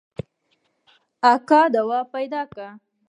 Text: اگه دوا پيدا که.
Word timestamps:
اگه 1.31 1.61
دوا 1.75 1.99
پيدا 2.13 2.41
که. 2.53 2.67